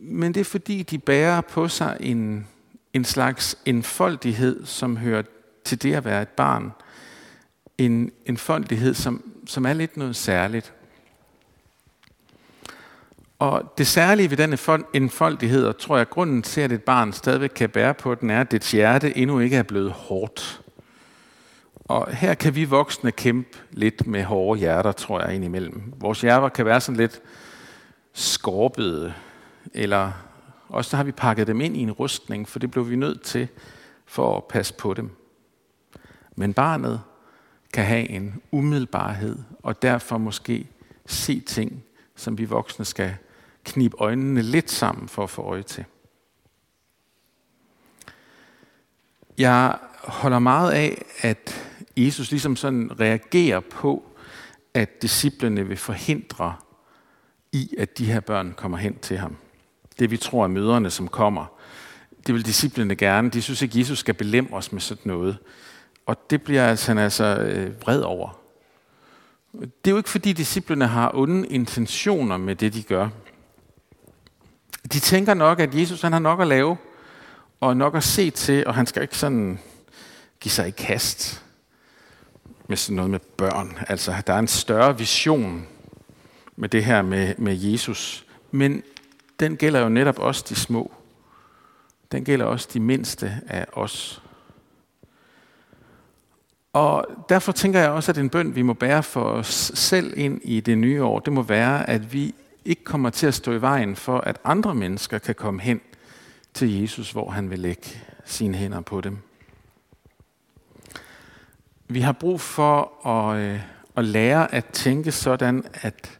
Men 0.00 0.34
det 0.34 0.40
er 0.40 0.44
fordi, 0.44 0.82
de 0.82 0.98
bærer 0.98 1.40
på 1.40 1.68
sig 1.68 1.96
en, 2.00 2.46
en 2.96 3.04
slags 3.04 3.58
enfoldighed, 3.64 4.66
som 4.66 4.96
hører 4.96 5.22
til 5.64 5.82
det 5.82 5.94
at 5.94 6.04
være 6.04 6.22
et 6.22 6.28
barn. 6.28 6.72
En 7.78 8.12
enfoldighed, 8.26 8.94
som, 8.94 9.32
som 9.46 9.66
er 9.66 9.72
lidt 9.72 9.96
noget 9.96 10.16
særligt. 10.16 10.72
Og 13.38 13.72
det 13.78 13.86
særlige 13.86 14.30
ved 14.30 14.36
den 14.36 14.58
enfoldighed, 14.94 15.66
og 15.66 15.78
tror 15.78 15.96
jeg, 15.96 16.08
grunden 16.08 16.42
til, 16.42 16.60
at 16.60 16.72
et 16.72 16.82
barn 16.82 17.12
stadigvæk 17.12 17.50
kan 17.54 17.70
bære 17.70 17.94
på 17.94 18.14
den, 18.14 18.30
er, 18.30 18.40
at 18.40 18.50
dets 18.50 18.70
hjerte 18.70 19.16
endnu 19.16 19.38
ikke 19.38 19.56
er 19.56 19.62
blevet 19.62 19.92
hårdt. 19.92 20.60
Og 21.84 22.14
her 22.14 22.34
kan 22.34 22.54
vi 22.54 22.64
voksne 22.64 23.12
kæmpe 23.12 23.58
lidt 23.70 24.06
med 24.06 24.24
hårde 24.24 24.58
hjerter, 24.58 24.92
tror 24.92 25.20
jeg, 25.20 25.34
indimellem. 25.34 25.92
Vores 25.96 26.20
hjerter 26.20 26.48
kan 26.48 26.66
være 26.66 26.80
sådan 26.80 26.96
lidt 26.96 27.20
skorpede, 28.12 29.14
eller 29.74 30.12
og 30.68 30.84
så 30.84 30.96
har 30.96 31.04
vi 31.04 31.12
pakket 31.12 31.46
dem 31.46 31.60
ind 31.60 31.76
i 31.76 31.80
en 31.80 31.92
rustning, 31.92 32.48
for 32.48 32.58
det 32.58 32.70
blev 32.70 32.90
vi 32.90 32.96
nødt 32.96 33.22
til 33.22 33.48
for 34.06 34.36
at 34.36 34.44
passe 34.44 34.74
på 34.74 34.94
dem. 34.94 35.10
Men 36.36 36.54
barnet 36.54 37.02
kan 37.72 37.84
have 37.84 38.08
en 38.08 38.42
umiddelbarhed, 38.50 39.38
og 39.62 39.82
derfor 39.82 40.18
måske 40.18 40.68
se 41.06 41.40
ting, 41.40 41.84
som 42.16 42.38
vi 42.38 42.44
voksne 42.44 42.84
skal 42.84 43.16
knibe 43.64 43.96
øjnene 43.98 44.42
lidt 44.42 44.70
sammen 44.70 45.08
for 45.08 45.22
at 45.22 45.30
få 45.30 45.42
øje 45.42 45.62
til. 45.62 45.84
Jeg 49.38 49.78
holder 50.04 50.38
meget 50.38 50.72
af, 50.72 51.04
at 51.22 51.72
Jesus 51.96 52.30
ligesom 52.30 52.56
sådan 52.56 53.00
reagerer 53.00 53.60
på, 53.60 54.02
at 54.74 55.02
disciplene 55.02 55.66
vil 55.66 55.76
forhindre 55.76 56.56
i, 57.52 57.74
at 57.78 57.98
de 57.98 58.06
her 58.06 58.20
børn 58.20 58.54
kommer 58.56 58.78
hen 58.78 58.98
til 58.98 59.18
ham. 59.18 59.36
Det 59.98 60.10
vi 60.10 60.16
tror 60.16 60.44
er 60.44 60.48
møderne, 60.48 60.90
som 60.90 61.08
kommer, 61.08 61.46
det 62.26 62.34
vil 62.34 62.46
disciplene 62.46 62.96
gerne. 62.96 63.30
De 63.30 63.42
synes 63.42 63.62
ikke, 63.62 63.78
Jesus 63.78 63.98
skal 63.98 64.14
belemme 64.14 64.54
os 64.54 64.72
med 64.72 64.80
sådan 64.80 65.02
noget. 65.04 65.38
Og 66.06 66.30
det 66.30 66.42
bliver 66.42 66.68
altså, 66.68 66.90
han 66.90 66.98
altså 66.98 67.24
øh, 67.24 67.82
vred 67.82 68.00
over. 68.00 68.38
Det 69.52 69.86
er 69.86 69.90
jo 69.90 69.96
ikke, 69.96 70.08
fordi 70.08 70.32
disciplene 70.32 70.86
har 70.86 71.10
onde 71.14 71.48
intentioner 71.48 72.36
med 72.36 72.56
det, 72.56 72.74
de 72.74 72.82
gør. 72.82 73.08
De 74.92 75.00
tænker 75.00 75.34
nok, 75.34 75.60
at 75.60 75.74
Jesus 75.74 76.02
han 76.02 76.12
har 76.12 76.18
nok 76.18 76.40
at 76.40 76.46
lave, 76.46 76.76
og 77.60 77.76
nok 77.76 77.96
at 77.96 78.04
se 78.04 78.30
til, 78.30 78.66
og 78.66 78.74
han 78.74 78.86
skal 78.86 79.02
ikke 79.02 79.18
sådan 79.18 79.58
give 80.40 80.52
sig 80.52 80.68
i 80.68 80.70
kast 80.70 81.44
med 82.68 82.76
sådan 82.76 82.96
noget 82.96 83.10
med 83.10 83.20
børn. 83.20 83.78
Altså, 83.88 84.14
der 84.26 84.32
er 84.32 84.38
en 84.38 84.48
større 84.48 84.98
vision 84.98 85.66
med 86.56 86.68
det 86.68 86.84
her 86.84 87.02
med, 87.02 87.34
med 87.38 87.56
Jesus. 87.56 88.26
Men 88.50 88.82
den 89.40 89.56
gælder 89.56 89.80
jo 89.80 89.88
netop 89.88 90.18
også 90.18 90.44
de 90.48 90.54
små. 90.54 90.92
Den 92.12 92.24
gælder 92.24 92.44
også 92.44 92.68
de 92.72 92.80
mindste 92.80 93.40
af 93.46 93.66
os. 93.72 94.22
Og 96.72 97.06
derfor 97.28 97.52
tænker 97.52 97.80
jeg 97.80 97.90
også, 97.90 98.12
at 98.12 98.18
en 98.18 98.30
bøn, 98.30 98.54
vi 98.54 98.62
må 98.62 98.72
bære 98.72 99.02
for 99.02 99.22
os 99.22 99.72
selv 99.74 100.12
ind 100.16 100.40
i 100.44 100.60
det 100.60 100.78
nye 100.78 101.04
år, 101.04 101.18
det 101.18 101.32
må 101.32 101.42
være, 101.42 101.90
at 101.90 102.12
vi 102.12 102.34
ikke 102.64 102.84
kommer 102.84 103.10
til 103.10 103.26
at 103.26 103.34
stå 103.34 103.52
i 103.52 103.60
vejen 103.60 103.96
for, 103.96 104.18
at 104.18 104.38
andre 104.44 104.74
mennesker 104.74 105.18
kan 105.18 105.34
komme 105.34 105.60
hen 105.60 105.80
til 106.54 106.80
Jesus, 106.80 107.10
hvor 107.10 107.30
han 107.30 107.50
vil 107.50 107.58
lægge 107.58 107.88
sine 108.24 108.56
hænder 108.56 108.80
på 108.80 109.00
dem. 109.00 109.18
Vi 111.88 112.00
har 112.00 112.12
brug 112.12 112.40
for 112.40 113.06
at, 113.06 113.38
øh, 113.38 113.60
at 113.96 114.04
lære 114.04 114.54
at 114.54 114.64
tænke 114.64 115.12
sådan, 115.12 115.64
at 115.74 116.18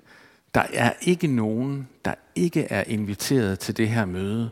der 0.56 0.66
er 0.72 0.92
ikke 1.00 1.26
nogen, 1.26 1.88
der 2.04 2.14
ikke 2.34 2.62
er 2.62 2.84
inviteret 2.86 3.58
til 3.58 3.76
det 3.76 3.88
her 3.88 4.04
møde 4.04 4.50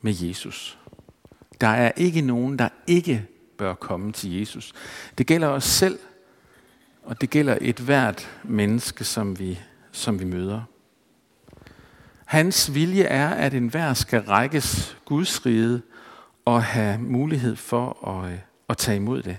med 0.00 0.14
Jesus. 0.20 0.78
Der 1.60 1.66
er 1.66 1.92
ikke 1.96 2.20
nogen, 2.20 2.58
der 2.58 2.68
ikke 2.86 3.26
bør 3.58 3.74
komme 3.74 4.12
til 4.12 4.38
Jesus. 4.38 4.72
Det 5.18 5.26
gælder 5.26 5.48
os 5.48 5.64
selv, 5.64 5.98
og 7.02 7.20
det 7.20 7.30
gælder 7.30 7.58
et 7.60 7.78
hvert 7.78 8.30
menneske, 8.44 9.04
som 9.04 9.38
vi, 9.38 9.58
som 9.92 10.20
vi 10.20 10.24
møder. 10.24 10.62
Hans 12.24 12.74
vilje 12.74 13.04
er, 13.04 13.28
at 13.28 13.54
enhver 13.54 13.94
skal 13.94 14.20
rækkes 14.20 14.96
Guds 15.04 15.46
rige 15.46 15.82
og 16.44 16.62
have 16.62 16.98
mulighed 16.98 17.56
for 17.56 18.08
at, 18.08 18.38
at 18.68 18.76
tage 18.76 18.96
imod 18.96 19.22
det. 19.22 19.36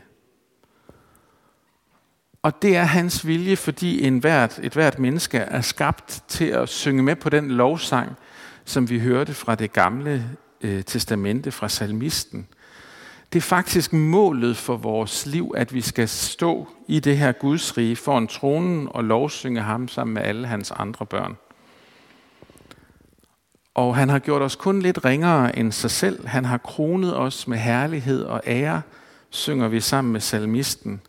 Og 2.42 2.62
det 2.62 2.76
er 2.76 2.84
hans 2.84 3.28
vilje, 3.28 3.56
fordi 3.56 4.08
en 4.08 4.20
hvert, 4.20 4.60
et 4.64 4.74
hvert 4.74 5.00
menneske 5.00 5.38
er 5.38 5.62
skabt 5.62 6.24
til 6.28 6.46
at 6.46 6.70
synge 6.70 7.04
med 7.04 7.16
på 7.16 7.30
den 7.30 7.52
lovsang, 7.52 8.12
som 8.66 8.90
vi 8.90 9.00
hørte 9.00 9.34
fra 9.34 9.56
det 9.56 9.74
gamle 9.74 10.30
øh, 10.62 10.84
testamente, 10.84 11.52
fra 11.52 11.70
salmisten. 11.70 12.48
Det 13.34 13.40
er 13.40 13.42
faktisk 13.42 13.94
målet 13.94 14.58
for 14.58 14.78
vores 14.78 15.26
liv, 15.26 15.54
at 15.58 15.74
vi 15.74 15.82
skal 15.82 16.10
stå 16.10 16.68
i 16.88 17.00
det 17.00 17.18
her 17.18 17.32
Guds 17.32 17.78
rige 17.78 17.96
foran 17.96 18.28
tronen 18.28 18.88
og 18.92 19.04
lovsynge 19.04 19.62
ham 19.62 19.88
sammen 19.88 20.14
med 20.14 20.22
alle 20.22 20.48
hans 20.48 20.72
andre 20.72 21.06
børn. 21.06 21.38
Og 23.74 23.96
han 23.96 24.10
har 24.10 24.20
gjort 24.20 24.42
os 24.42 24.56
kun 24.56 24.82
lidt 24.82 25.06
ringere 25.06 25.60
end 25.60 25.72
sig 25.72 25.92
selv. 25.92 26.28
Han 26.28 26.46
har 26.46 26.58
kronet 26.58 27.18
os 27.18 27.48
med 27.48 27.58
herlighed 27.58 28.24
og 28.24 28.42
ære, 28.48 28.82
synger 29.30 29.68
vi 29.68 29.80
sammen 29.80 30.14
med 30.14 30.22
salmisten. 30.22 31.02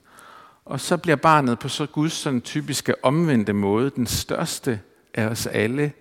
Og 0.71 0.81
så 0.81 0.97
bliver 0.97 1.17
barnet 1.17 1.59
på 1.59 1.69
så 1.69 1.87
Guds 1.87 2.13
sådan 2.13 2.41
typiske 2.41 3.05
omvendte 3.05 3.53
måde 3.53 3.91
den 3.91 4.07
største 4.07 4.81
af 5.15 5.27
os 5.27 5.47
alle, 5.47 5.93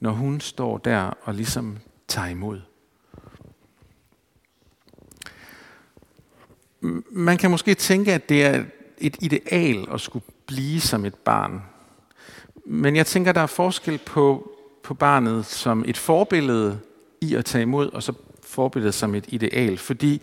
når 0.00 0.10
hun 0.10 0.40
står 0.40 0.78
der 0.78 1.10
og 1.22 1.34
ligesom 1.34 1.78
tager 2.08 2.28
imod. 2.28 2.60
Man 7.10 7.38
kan 7.38 7.50
måske 7.50 7.74
tænke, 7.74 8.12
at 8.12 8.28
det 8.28 8.44
er 8.44 8.64
et 8.98 9.16
ideal 9.20 9.86
at 9.92 10.00
skulle 10.00 10.24
blive 10.46 10.80
som 10.80 11.04
et 11.04 11.14
barn. 11.14 11.62
Men 12.66 12.96
jeg 12.96 13.06
tænker, 13.06 13.32
der 13.32 13.40
er 13.40 13.46
forskel 13.46 13.98
på 13.98 14.52
på 14.82 14.94
barnet 14.94 15.46
som 15.46 15.84
et 15.86 15.96
forbillede 15.96 16.80
i 17.20 17.34
at 17.34 17.44
tage 17.44 17.62
imod, 17.62 17.90
og 17.90 18.02
så 18.02 18.12
forbilledet 18.42 18.94
som 18.94 19.14
et 19.14 19.24
ideal. 19.28 19.78
Fordi 19.78 20.22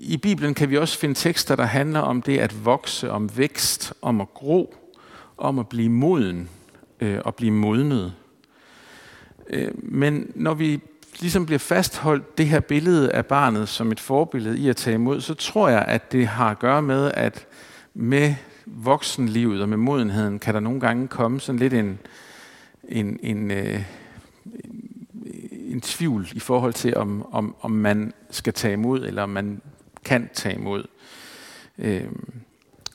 i 0.00 0.16
Bibelen 0.16 0.54
kan 0.54 0.70
vi 0.70 0.76
også 0.76 0.98
finde 0.98 1.14
tekster, 1.14 1.56
der 1.56 1.64
handler 1.64 2.00
om 2.00 2.22
det 2.22 2.38
at 2.38 2.64
vokse, 2.64 3.10
om 3.10 3.30
vækst, 3.36 3.92
om 4.02 4.20
at 4.20 4.34
gro, 4.34 4.74
om 5.38 5.58
at 5.58 5.68
blive 5.68 5.88
moden 5.88 6.48
øh, 7.00 7.20
og 7.24 7.34
blive 7.34 7.52
modnet. 7.52 8.12
Øh, 9.50 9.70
men 9.74 10.32
når 10.34 10.54
vi 10.54 10.80
ligesom 11.20 11.46
bliver 11.46 11.58
fastholdt 11.58 12.38
det 12.38 12.46
her 12.46 12.60
billede 12.60 13.12
af 13.12 13.26
barnet 13.26 13.68
som 13.68 13.92
et 13.92 14.00
forbillede 14.00 14.58
i 14.58 14.68
at 14.68 14.76
tage 14.76 14.94
imod, 14.94 15.20
så 15.20 15.34
tror 15.34 15.68
jeg, 15.68 15.84
at 15.88 16.12
det 16.12 16.26
har 16.26 16.50
at 16.50 16.58
gøre 16.58 16.82
med, 16.82 17.10
at 17.14 17.46
med 17.94 18.34
voksenlivet 18.66 19.62
og 19.62 19.68
med 19.68 19.76
modenheden 19.76 20.38
kan 20.38 20.54
der 20.54 20.60
nogle 20.60 20.80
gange 20.80 21.08
komme 21.08 21.40
sådan 21.40 21.58
lidt 21.58 21.72
en, 21.72 21.98
en, 22.88 23.18
en, 23.22 23.50
øh, 23.50 23.82
en 25.52 25.80
tvivl 25.80 26.28
i 26.32 26.40
forhold 26.40 26.72
til, 26.72 26.96
om, 26.96 27.26
om, 27.32 27.54
om 27.60 27.70
man 27.70 28.12
skal 28.30 28.52
tage 28.52 28.72
imod, 28.72 29.06
eller 29.06 29.22
om 29.22 29.28
man 29.28 29.60
kan 30.04 30.30
tage 30.34 30.54
imod. 30.54 30.86
Øh, 31.78 32.08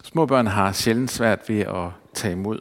små 0.03 0.25
børn 0.25 0.47
har 0.47 0.71
sjældent 0.71 1.11
svært 1.11 1.49
ved 1.49 1.59
at 1.59 1.89
tage 2.13 2.31
imod. 2.31 2.59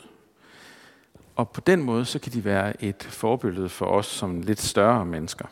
Og 1.36 1.48
på 1.48 1.60
den 1.60 1.82
måde, 1.82 2.04
så 2.04 2.18
kan 2.18 2.32
de 2.32 2.44
være 2.44 2.84
et 2.84 3.02
forbillede 3.02 3.68
for 3.68 3.86
os 3.86 4.06
som 4.06 4.40
lidt 4.40 4.60
større 4.60 5.04
mennesker. 5.04 5.46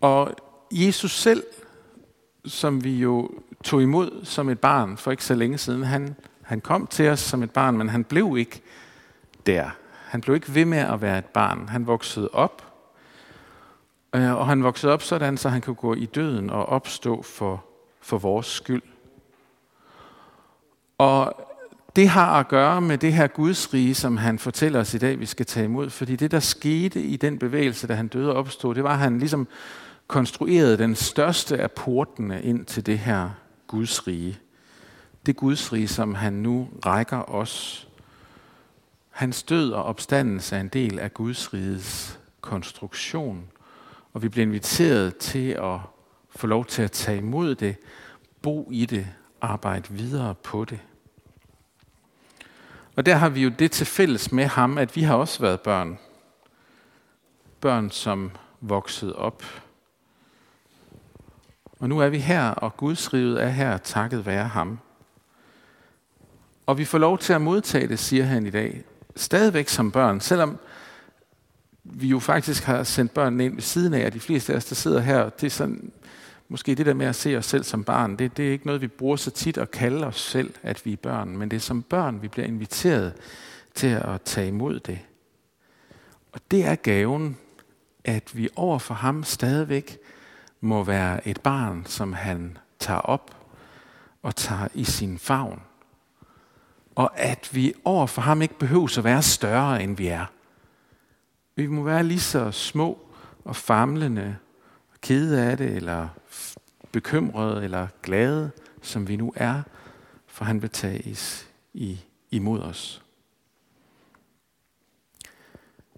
Og 0.00 0.34
Jesus 0.72 1.20
selv, 1.20 1.42
som 2.44 2.84
vi 2.84 2.96
jo 2.96 3.30
tog 3.64 3.82
imod 3.82 4.24
som 4.24 4.48
et 4.48 4.60
barn 4.60 4.96
for 4.96 5.10
ikke 5.10 5.24
så 5.24 5.34
længe 5.34 5.58
siden, 5.58 5.82
han, 5.82 6.16
han 6.42 6.60
kom 6.60 6.86
til 6.86 7.08
os 7.08 7.20
som 7.20 7.42
et 7.42 7.50
barn, 7.50 7.78
men 7.78 7.88
han 7.88 8.04
blev 8.04 8.36
ikke 8.38 8.62
der. 9.46 9.70
Han 10.04 10.20
blev 10.20 10.34
ikke 10.34 10.54
ved 10.54 10.64
med 10.64 10.78
at 10.78 11.00
være 11.00 11.18
et 11.18 11.24
barn. 11.24 11.68
Han 11.68 11.86
voksede 11.86 12.28
op, 12.32 12.69
Øh, 14.14 14.34
og 14.34 14.46
han 14.46 14.62
voksede 14.62 14.92
op 14.92 15.02
sådan, 15.02 15.36
så 15.36 15.48
han 15.48 15.60
kunne 15.60 15.74
gå 15.74 15.94
i 15.94 16.06
døden 16.06 16.50
og 16.50 16.66
opstå 16.66 17.22
for, 17.22 17.64
for 18.00 18.18
vores 18.18 18.46
skyld. 18.46 18.82
Og 20.98 21.46
det 21.96 22.08
har 22.08 22.40
at 22.40 22.48
gøre 22.48 22.80
med 22.80 22.98
det 22.98 23.12
her 23.12 23.26
Guds 23.26 23.74
rige, 23.74 23.94
som 23.94 24.16
han 24.16 24.38
fortæller 24.38 24.80
os 24.80 24.94
i 24.94 24.98
dag, 24.98 25.20
vi 25.20 25.26
skal 25.26 25.46
tage 25.46 25.64
imod. 25.64 25.90
Fordi 25.90 26.16
det, 26.16 26.30
der 26.30 26.40
skete 26.40 27.02
i 27.02 27.16
den 27.16 27.38
bevægelse, 27.38 27.86
da 27.86 27.94
han 27.94 28.08
døde 28.08 28.30
og 28.30 28.36
opstod, 28.36 28.74
det 28.74 28.84
var, 28.84 28.92
at 28.92 28.98
han 28.98 29.18
ligesom 29.18 29.48
konstruerede 30.06 30.78
den 30.78 30.94
største 30.94 31.58
af 31.58 31.70
portene 31.70 32.42
ind 32.42 32.64
til 32.64 32.86
det 32.86 32.98
her 32.98 33.30
Guds 33.66 34.06
rige. 34.06 34.38
Det 35.26 35.36
Guds 35.36 35.72
rige, 35.72 35.88
som 35.88 36.14
han 36.14 36.32
nu 36.32 36.68
rækker 36.86 37.30
os. 37.30 37.88
Hans 39.10 39.42
død 39.42 39.72
og 39.72 39.84
opstandelse 39.84 40.56
er 40.56 40.60
en 40.60 40.68
del 40.68 40.98
af 40.98 41.14
Guds 41.14 41.54
riges 41.54 42.20
konstruktion. 42.40 43.44
Og 44.12 44.22
vi 44.22 44.28
bliver 44.28 44.46
inviteret 44.46 45.16
til 45.16 45.50
at 45.50 45.78
få 46.30 46.46
lov 46.46 46.66
til 46.66 46.82
at 46.82 46.92
tage 46.92 47.18
imod 47.18 47.54
det, 47.54 47.76
bo 48.42 48.68
i 48.72 48.86
det, 48.86 49.06
arbejde 49.40 49.88
videre 49.90 50.34
på 50.34 50.64
det. 50.64 50.80
Og 52.96 53.06
der 53.06 53.14
har 53.14 53.28
vi 53.28 53.42
jo 53.42 53.52
det 53.58 53.70
til 53.70 53.86
fælles 53.86 54.32
med 54.32 54.44
ham, 54.44 54.78
at 54.78 54.96
vi 54.96 55.02
har 55.02 55.14
også 55.14 55.40
været 55.40 55.60
børn. 55.60 55.98
Børn, 57.60 57.90
som 57.90 58.30
voksede 58.60 59.16
op. 59.16 59.44
Og 61.78 61.88
nu 61.88 61.98
er 61.98 62.08
vi 62.08 62.18
her, 62.18 62.50
og 62.50 62.76
Guds 62.76 63.14
riget 63.14 63.42
er 63.42 63.48
her, 63.48 63.78
takket 63.78 64.26
være 64.26 64.48
ham. 64.48 64.78
Og 66.66 66.78
vi 66.78 66.84
får 66.84 66.98
lov 66.98 67.18
til 67.18 67.32
at 67.32 67.40
modtage 67.40 67.88
det, 67.88 67.98
siger 67.98 68.24
han 68.24 68.46
i 68.46 68.50
dag, 68.50 68.84
stadigvæk 69.16 69.68
som 69.68 69.92
børn, 69.92 70.20
selvom 70.20 70.58
vi 71.92 72.08
jo 72.08 72.18
faktisk 72.18 72.64
har 72.64 72.82
sendt 72.82 73.14
børnene 73.14 73.44
ind 73.44 73.54
ved 73.54 73.62
siden 73.62 73.94
af, 73.94 74.06
og 74.06 74.12
de 74.12 74.20
fleste 74.20 74.52
af 74.52 74.56
os, 74.56 74.64
der 74.64 74.74
sidder 74.74 75.00
her, 75.00 75.28
det 75.28 75.46
er 75.46 75.50
sådan, 75.50 75.92
måske 76.48 76.74
det 76.74 76.86
der 76.86 76.94
med 76.94 77.06
at 77.06 77.16
se 77.16 77.36
os 77.36 77.46
selv 77.46 77.64
som 77.64 77.84
barn, 77.84 78.16
det, 78.16 78.36
det 78.36 78.48
er 78.48 78.52
ikke 78.52 78.66
noget, 78.66 78.80
vi 78.80 78.86
bruger 78.86 79.16
så 79.16 79.30
tit 79.30 79.58
at 79.58 79.70
kalde 79.70 80.06
os 80.06 80.20
selv, 80.20 80.54
at 80.62 80.86
vi 80.86 80.92
er 80.92 80.96
børn, 80.96 81.36
men 81.36 81.50
det 81.50 81.56
er 81.56 81.60
som 81.60 81.82
børn, 81.82 82.22
vi 82.22 82.28
bliver 82.28 82.46
inviteret 82.46 83.12
til 83.74 83.86
at 83.86 84.22
tage 84.24 84.48
imod 84.48 84.80
det. 84.80 84.98
Og 86.32 86.40
det 86.50 86.64
er 86.66 86.74
gaven, 86.74 87.36
at 88.04 88.36
vi 88.36 88.48
over 88.56 88.78
for 88.78 88.94
ham 88.94 89.24
stadigvæk 89.24 89.98
må 90.60 90.84
være 90.84 91.28
et 91.28 91.40
barn, 91.40 91.86
som 91.86 92.12
han 92.12 92.58
tager 92.78 93.00
op 93.00 93.36
og 94.22 94.36
tager 94.36 94.68
i 94.74 94.84
sin 94.84 95.18
favn. 95.18 95.60
Og 96.94 97.20
at 97.20 97.48
vi 97.52 97.72
over 97.84 98.06
for 98.06 98.22
ham 98.22 98.42
ikke 98.42 98.58
behøver 98.58 98.98
at 98.98 99.04
være 99.04 99.22
større, 99.22 99.82
end 99.82 99.96
vi 99.96 100.06
er. 100.06 100.26
Vi 101.60 101.66
må 101.66 101.82
være 101.82 102.04
lige 102.04 102.20
så 102.20 102.50
små 102.50 102.98
og 103.44 103.56
famlende 103.56 104.36
og 104.92 105.00
kede 105.00 105.42
af 105.42 105.56
det, 105.56 105.76
eller 105.76 106.08
bekymrede 106.92 107.64
eller 107.64 107.86
glade, 108.02 108.50
som 108.82 109.08
vi 109.08 109.16
nu 109.16 109.32
er, 109.36 109.62
for 110.26 110.44
han 110.44 110.62
vil 110.62 110.70
tages 110.70 111.48
i, 111.74 112.00
imod 112.30 112.60
os. 112.60 113.02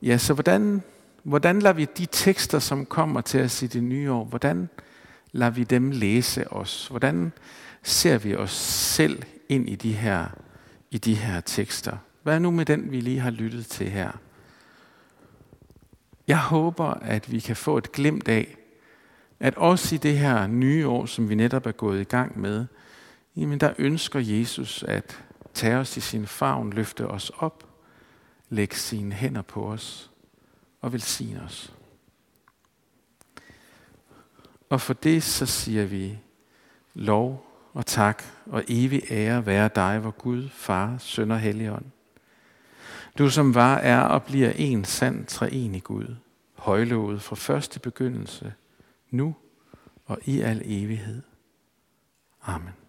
Ja, 0.02 0.18
så 0.18 0.34
hvordan, 0.34 0.82
hvordan 1.22 1.58
lader 1.58 1.74
vi 1.74 1.84
de 1.84 2.06
tekster, 2.06 2.58
som 2.58 2.86
kommer 2.86 3.20
til 3.20 3.42
os 3.42 3.62
i 3.62 3.66
det 3.66 3.82
nye 3.82 4.12
år, 4.12 4.24
hvordan 4.24 4.68
lader 5.32 5.50
vi 5.52 5.64
dem 5.64 5.90
læse 5.90 6.52
os? 6.52 6.86
Hvordan 6.86 7.32
ser 7.82 8.18
vi 8.18 8.36
os 8.36 8.52
selv 8.52 9.22
ind 9.48 9.68
i 9.68 9.74
de 9.74 9.92
her, 9.92 10.26
i 10.90 10.98
de 10.98 11.14
her 11.14 11.40
tekster? 11.40 11.96
Hvad 12.22 12.34
er 12.34 12.38
nu 12.38 12.50
med 12.50 12.64
den, 12.64 12.90
vi 12.90 13.00
lige 13.00 13.20
har 13.20 13.30
lyttet 13.30 13.66
til 13.66 13.90
her? 13.90 14.12
Jeg 16.26 16.38
håber, 16.38 16.84
at 16.84 17.32
vi 17.32 17.40
kan 17.40 17.56
få 17.56 17.78
et 17.78 17.92
glimt 17.92 18.28
af, 18.28 18.56
at 19.40 19.54
også 19.54 19.94
i 19.94 19.98
det 19.98 20.18
her 20.18 20.46
nye 20.46 20.88
år, 20.88 21.06
som 21.06 21.28
vi 21.28 21.34
netop 21.34 21.66
er 21.66 21.72
gået 21.72 22.00
i 22.00 22.04
gang 22.04 22.40
med, 22.40 22.66
jamen 23.36 23.60
der 23.60 23.72
ønsker 23.78 24.20
Jesus 24.20 24.82
at 24.82 25.24
tage 25.54 25.76
os 25.76 25.96
i 25.96 26.00
sin 26.00 26.26
favn, 26.26 26.72
løfte 26.72 27.06
os 27.06 27.30
op, 27.38 27.68
lægge 28.48 28.76
sine 28.76 29.12
hænder 29.12 29.42
på 29.42 29.66
os 29.66 30.10
og 30.80 30.92
velsigne 30.92 31.42
os. 31.42 31.74
Og 34.70 34.80
for 34.80 34.92
det 34.92 35.22
så 35.22 35.46
siger 35.46 35.84
vi 35.84 36.18
lov 36.94 37.46
og 37.74 37.86
tak 37.86 38.22
og 38.46 38.64
evig 38.68 39.02
ære 39.10 39.46
være 39.46 39.70
dig, 39.74 40.04
vor 40.04 40.10
Gud, 40.10 40.48
Far, 40.48 40.98
Søn 40.98 41.30
og 41.30 41.40
Helligånd. 41.40 41.84
Du 43.18 43.30
som 43.30 43.54
var, 43.54 43.76
er 43.76 44.00
og 44.00 44.22
bliver 44.22 44.50
en 44.50 44.84
sand 44.84 45.26
treenig 45.26 45.82
Gud, 45.82 46.16
højlovet 46.54 47.22
fra 47.22 47.36
første 47.36 47.80
begyndelse– 47.80 48.52
nu 49.12 49.34
og 50.04 50.18
i 50.24 50.40
al 50.40 50.62
evighed. 50.64 51.22
Amen. 52.42 52.81